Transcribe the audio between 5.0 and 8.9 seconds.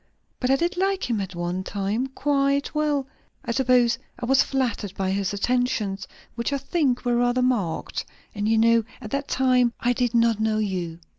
his attentions, which I think were rather marked. And you know,